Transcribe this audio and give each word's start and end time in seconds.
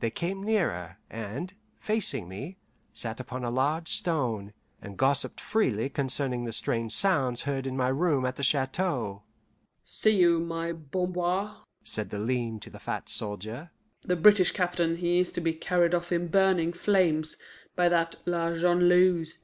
They 0.00 0.08
came 0.08 0.42
nearer, 0.42 0.96
and, 1.10 1.52
facing 1.78 2.26
me, 2.26 2.56
sat 2.94 3.20
upon 3.20 3.44
a 3.44 3.50
large 3.50 3.88
stone, 3.88 4.54
and 4.80 4.96
gossiped 4.96 5.42
freely 5.42 5.90
concerning 5.90 6.44
the 6.46 6.54
strange 6.54 6.92
sounds 6.94 7.42
heard 7.42 7.66
in 7.66 7.76
my 7.76 7.88
room 7.88 8.24
at 8.24 8.36
the 8.36 8.42
chateau. 8.42 9.24
"See 9.84 10.16
you, 10.16 10.40
my 10.40 10.72
Bamboir," 10.72 11.64
said 11.84 12.08
the 12.08 12.18
lean 12.18 12.60
to 12.60 12.70
the 12.70 12.78
fat 12.80 13.10
soldier, 13.10 13.70
"the 14.00 14.16
British 14.16 14.52
captain, 14.52 14.96
he 14.96 15.18
is 15.20 15.32
to 15.32 15.40
be 15.42 15.52
carried 15.52 15.92
off 15.94 16.12
in 16.12 16.28
burning 16.28 16.72
flames 16.72 17.36
by 17.76 17.90
that 17.90 18.16
La 18.24 18.54
Jongleuse. 18.54 19.36